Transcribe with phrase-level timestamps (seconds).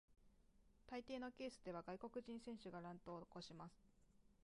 [0.87, 3.75] 大抵のケースでは外国人選手が乱闘を起こします。